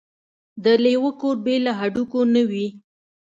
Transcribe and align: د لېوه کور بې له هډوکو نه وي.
د 0.63 0.65
لېوه 0.83 1.11
کور 1.19 1.37
بې 1.45 1.55
له 1.65 1.71
هډوکو 1.79 2.19
نه 2.33 2.41
وي. 2.49 2.67